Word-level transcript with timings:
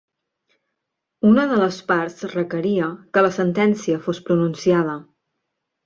Una 1.31 1.43
de 1.51 1.59
les 1.65 1.77
parts 1.91 2.25
requeria 2.33 2.89
que 3.19 3.25
la 3.27 3.33
sentència 3.39 4.01
fos 4.09 4.27
pronunciada. 4.31 4.99